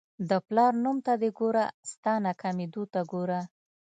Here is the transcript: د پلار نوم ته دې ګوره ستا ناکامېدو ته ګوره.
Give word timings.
د 0.29 0.31
پلار 0.47 0.73
نوم 0.83 0.97
ته 1.05 1.13
دې 1.21 1.29
ګوره 1.39 1.65
ستا 1.91 2.13
ناکامېدو 2.25 2.83
ته 2.93 3.01
ګوره. 3.11 3.41